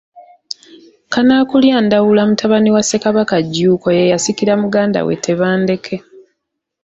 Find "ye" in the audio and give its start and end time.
3.97-4.03